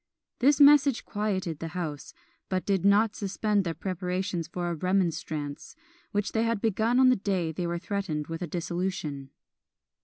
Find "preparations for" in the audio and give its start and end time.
3.75-4.71